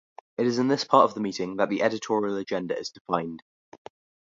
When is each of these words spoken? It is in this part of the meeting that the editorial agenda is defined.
It 0.39 0.47
is 0.47 0.57
in 0.57 0.67
this 0.67 0.83
part 0.83 1.03
of 1.03 1.13
the 1.13 1.19
meeting 1.19 1.57
that 1.57 1.69
the 1.69 1.83
editorial 1.83 2.35
agenda 2.37 2.75
is 2.75 2.89
defined. 2.89 3.43